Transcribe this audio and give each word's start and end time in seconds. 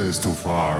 is 0.00 0.18
too 0.18 0.32
far. 0.32 0.77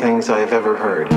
Things 0.00 0.30
I 0.30 0.38
have 0.38 0.54
ever 0.54 0.78
heard. 0.78 1.09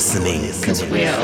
Listening. 0.00 0.50
To 0.62 0.86
Mike 0.86 1.19